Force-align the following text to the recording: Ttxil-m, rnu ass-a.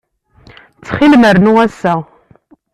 Ttxil-m, 0.77 1.23
rnu 1.35 1.53
ass-a. 1.65 1.93